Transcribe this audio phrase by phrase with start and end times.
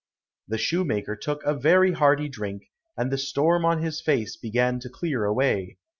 [0.47, 4.89] The shoemaker took a very hearty drink, and the storm on his face began to
[4.89, 5.77] clear away.